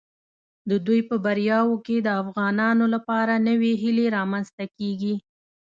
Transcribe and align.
د 0.69 0.71
دوی 0.85 0.99
په 1.09 1.15
بریاوو 1.25 1.75
کې 1.85 1.97
د 2.01 2.09
افغانانو 2.21 2.85
لپاره 2.95 3.33
نوې 3.47 3.73
هیله 3.83 4.05
رامنځته 4.17 4.65
کیږي. 4.77 5.15